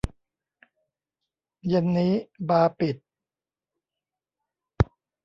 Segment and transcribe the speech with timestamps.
[1.67, 2.13] เย็นนี้
[2.49, 2.95] บาร์ปิด